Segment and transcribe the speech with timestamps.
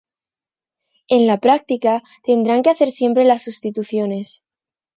[1.09, 4.41] En la práctica, tendrán que hacer siempre las sustituciones.